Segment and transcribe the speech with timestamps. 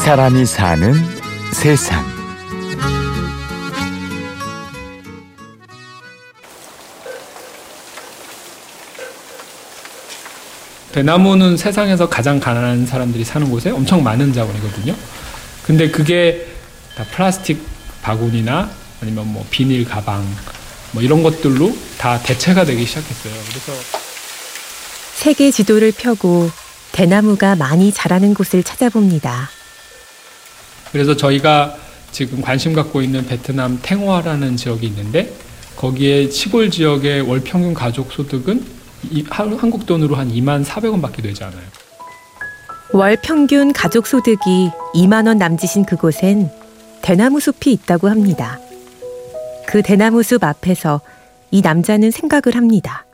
[0.00, 0.94] 사람이 사는
[1.52, 2.02] 세상.
[10.90, 14.96] 대나무는 세상에서 가장 가난한 사람들이 사는 곳에 엄청 많은 자원이거든요.
[15.62, 16.48] 근데 그게
[16.96, 17.62] 다 플라스틱
[18.02, 18.70] 바구니나
[19.02, 20.26] 아니면 뭐 비닐 가방
[20.92, 23.34] 뭐 이런 것들로 다 대체가 되기 시작했어요.
[23.48, 23.72] 그래서
[25.14, 26.50] 세계 지도를 펴고
[26.90, 29.59] 대나무가 많이 자라는 곳을 찾아봅니다.
[30.92, 31.76] 그래서 저희가
[32.10, 35.32] 지금 관심 갖고 있는 베트남 탱화라는 지역이 있는데
[35.76, 38.64] 거기에 시골 지역의 월 평균 가족 소득은
[39.10, 41.62] 이, 한국 돈으로 한 2만 400원밖에 되지 않아요.
[42.92, 46.50] 월 평균 가족 소득이 2만 원 남짓인 그곳엔
[47.02, 48.58] 대나무 숲이 있다고 합니다.
[49.66, 51.00] 그 대나무 숲 앞에서
[51.50, 53.06] 이 남자는 생각을 합니다.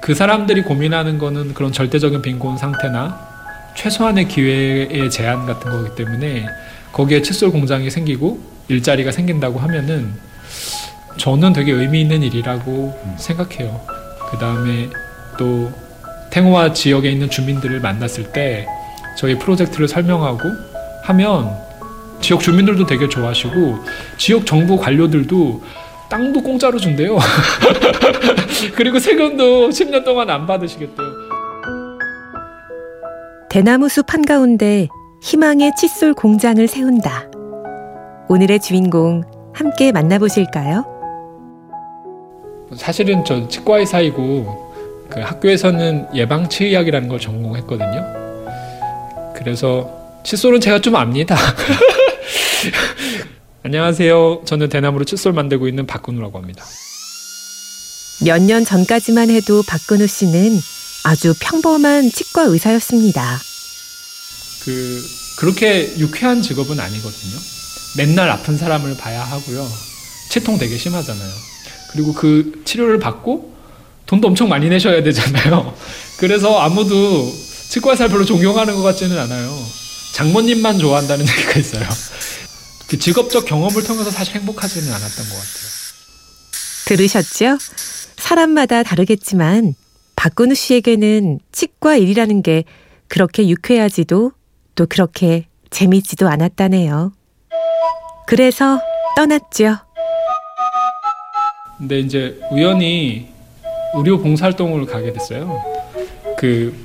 [0.00, 3.29] 그 사람들이 고민하는 거는 그런 절대적인 빈곤 상태나
[3.76, 6.46] 최소한의 기회의 제한 같은 거기 때문에
[6.92, 10.12] 거기에 칫솔 공장이 생기고 일자리가 생긴다고 하면은
[11.16, 13.16] 저는 되게 의미 있는 일이라고 음.
[13.18, 13.80] 생각해요.
[14.30, 14.88] 그 다음에
[15.38, 15.72] 또
[16.30, 18.66] 탱호와 지역에 있는 주민들을 만났을 때
[19.16, 20.40] 저희 프로젝트를 설명하고
[21.04, 21.56] 하면
[22.20, 23.84] 지역 주민들도 되게 좋아하시고
[24.18, 25.62] 지역 정부 관료들도
[26.08, 27.18] 땅도 공짜로 준대요.
[28.74, 31.09] 그리고 세금도 10년 동안 안 받으시겠대요.
[33.50, 34.88] 대나무 숲 한가운데
[35.22, 37.30] 희망의 칫솔 공장을 세운다.
[38.28, 40.84] 오늘의 주인공 함께 만나보실까요?
[42.76, 44.70] 사실은 저 치과 의사이고
[45.10, 48.06] 그 학교에서는 예방 치의학이라는 걸 전공했거든요.
[49.34, 49.90] 그래서
[50.22, 51.36] 칫솔은 제가 좀 압니다.
[53.64, 54.42] 안녕하세요.
[54.44, 56.64] 저는 대나무로 칫솔 만들고 있는 박근우라고 합니다.
[58.24, 60.50] 몇 년 전까지만 해도 박근우 씨는
[61.02, 63.40] 아주 평범한 치과 의사였습니다.
[64.64, 65.02] 그
[65.36, 67.38] 그렇게 유쾌한 직업은 아니거든요.
[67.96, 69.66] 맨날 아픈 사람을 봐야 하고요.
[70.30, 71.32] 치통 되게 심하잖아요.
[71.92, 73.54] 그리고 그 치료를 받고
[74.06, 75.76] 돈도 엄청 많이 내셔야 되잖아요.
[76.18, 77.32] 그래서 아무도
[77.70, 79.66] 치과의사를 별로 존경하는 것 같지는 않아요.
[80.12, 81.88] 장모님만 좋아한다는 얘기가 있어요.
[82.88, 85.70] 그 직업적 경험을 통해서 사실 행복하지는 않았던 것 같아요.
[86.86, 87.58] 들으셨죠?
[88.18, 89.74] 사람마다 다르겠지만
[90.20, 92.64] 박근우 씨에게는 치과 일이라는 게
[93.08, 94.32] 그렇게 유쾌하지도
[94.74, 97.12] 또 그렇게 재밌지도 않았다네요.
[98.26, 98.78] 그래서
[99.16, 99.78] 떠났죠.
[101.78, 103.28] 근데 이제 우연히
[103.94, 105.58] 의료 봉사활동을 가게 됐어요.
[106.36, 106.76] 그,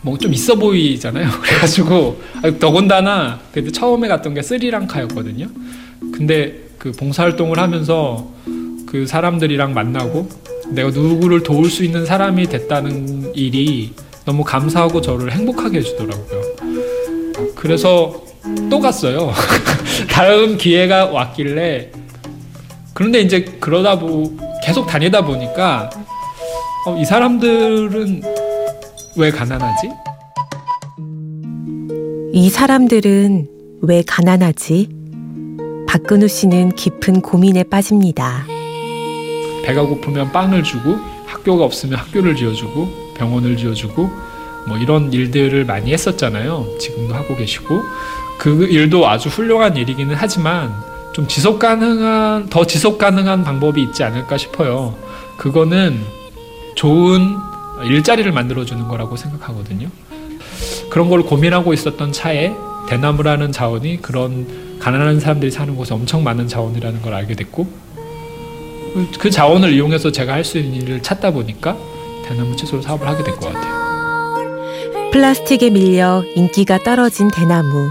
[0.00, 1.28] 뭐 좀 있어 보이잖아요.
[1.42, 2.18] 그래가지고,
[2.58, 5.48] 더군다나, 그때 처음에 갔던 게 스리랑카였거든요.
[6.14, 8.26] 근데 그 봉사활동을 하면서
[8.86, 10.30] 그 사람들이랑 만나고
[10.70, 13.92] 내가 누구를 도울 수 있는 사람이 됐다는 일이
[14.24, 16.42] 너무 감사하고 저를 행복하게 해주더라고요.
[17.54, 18.22] 그래서
[18.70, 19.32] 또 갔어요.
[20.10, 21.90] 다음 기회가 왔길래
[22.94, 25.90] 그런데 이제 그러다 보 계속 다니다 보니까
[26.86, 28.22] 어, 이 사람들은
[29.16, 29.90] 왜 가난하지?
[32.32, 33.48] 이 사람들은
[33.82, 34.88] 왜 가난하지?
[35.88, 38.46] 박근우 씨는 깊은 고민에 빠집니다.
[39.64, 44.10] 배가 고프면 빵을 주고 학교가 없으면 학교를 지어주고 병원을 지어주고
[44.68, 46.66] 뭐 이런 일들을 많이 했었잖아요.
[46.78, 47.82] 지금도 하고 계시고
[48.38, 50.72] 그 일도 아주 훌륭한 일이기는 하지만
[51.12, 54.94] 좀 지속 가능한 더 지속 가능한 방법이 있지 않을까 싶어요.
[55.36, 56.00] 그거는
[56.74, 57.36] 좋은
[57.84, 59.88] 일자리를 만들어 주는 거라고 생각하거든요.
[60.90, 62.54] 그런 걸 고민하고 있었던 차에
[62.88, 67.68] 대나무라는 자원이 그런 가난한 사람들이 사는 곳에 엄청 많은 자원이라는 걸 알게 됐고
[69.18, 71.76] 그 자원을 이용해서 제가 할 수 있는 일을 찾다 보니까
[72.26, 73.80] 대나무 채소 사업을 하게 된 것 같아요.
[75.12, 77.90] 플라스틱에 밀려 인기가 떨어진 대나무.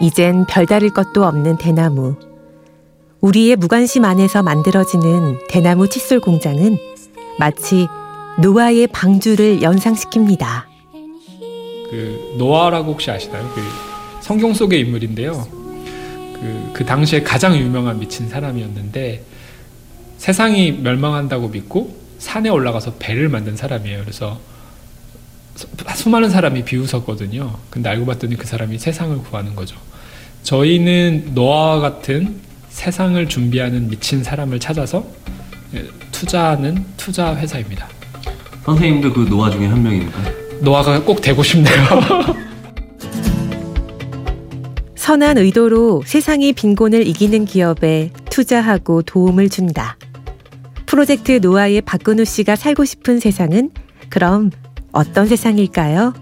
[0.00, 2.16] 이젠 별다를 것도 없는 대나무.
[3.20, 6.76] 우리의 무관심 안에서 만들어지는 대나무 칫솔 공장은
[7.38, 7.86] 마치
[8.40, 10.64] 노아의 방주를 연상시킵니다.
[11.90, 13.48] 그 노아라고 혹시 아시나요?
[13.54, 13.60] 그
[14.20, 15.46] 성경 속의 인물인데요.
[15.52, 19.22] 그, 그 당시에 가장 유명한 미친 사람이었는데
[20.22, 24.02] 세상이 멸망한다고 믿고 산에 올라가서 배를 만든 사람이에요.
[24.02, 24.38] 그래서
[25.96, 27.58] 수많은 사람이 비웃었거든요.
[27.70, 29.74] 근데 알고 봤더니 그 사람이 세상을 구하는 거죠.
[30.44, 32.36] 저희는 노아와 같은
[32.68, 35.04] 세상을 준비하는 미친 사람을 찾아서
[35.74, 37.88] 예, 투자하는 투자 회사입니다.
[38.64, 40.20] 선생님도 그 노아 중에 한 명입니까?
[40.60, 41.74] 노아가 꼭 되고 싶네요.
[44.94, 49.96] 선한 의도로 세상의 빈곤을 이기는 기업에 투자하고 도움을 준다.
[50.96, 53.70] 프로젝트 노아의 박근우 씨가 살고 싶은 세상은
[54.10, 54.50] 그럼
[54.92, 56.12] 어떤 세상일까요?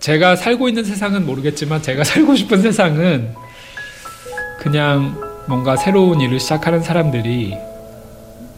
[0.00, 3.34] 제가 살고 있는 세상은 모르겠지만 제가 살고 싶은 세상은
[4.60, 7.54] 그냥 뭔가 새로운 일을 시작하는 사람들이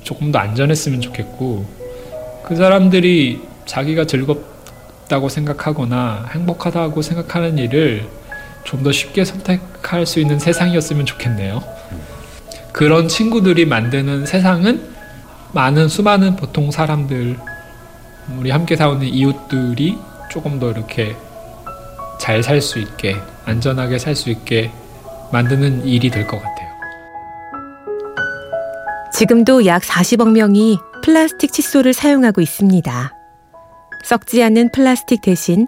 [0.04, 1.66] 조금 더 안전했으면 좋겠고
[2.44, 8.06] 그 사람들이 자기가 즐겁다고 생각하거나 행복하다고 생각하는 일을
[8.62, 11.60] 좀 더 쉽게 선택할 수 있는 세상이었으면 좋겠네요.
[12.70, 14.96] 그런 친구들이 만드는 세상은
[15.52, 17.38] 많은 수많은 보통 사람들
[18.38, 19.98] 우리 함께 사는 이웃들이
[20.30, 21.16] 조금 더 이렇게
[22.20, 23.16] 잘 살 수 있게
[23.46, 24.70] 안전하게 살 수 있게
[25.32, 26.68] 만드는 일이 될 것 같아요.
[29.14, 33.12] 지금도 약 40억 명이 플라스틱 칫솔을 사용하고 있습니다.
[34.04, 35.66] 썩지 않는 플라스틱 대신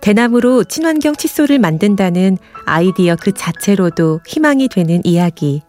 [0.00, 5.62] 대나무로 친환경 칫솔을 만든다는 아이디어 그 자체로도 희망이 되는 이야기.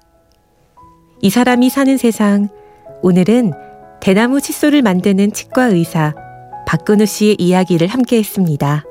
[1.22, 2.50] 이 사람이 사는 세상,
[3.02, 3.54] 오늘은
[4.02, 6.14] 대나무 칫솔을 만드는 치과 의사
[6.66, 8.84] 박근우 씨의 이야기를 함께 했습니다.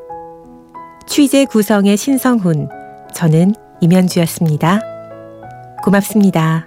[1.07, 2.69] 취재 구성의 신성훈,
[3.13, 4.81] 저는 임현주였습니다.
[5.85, 6.67] 고맙습니다.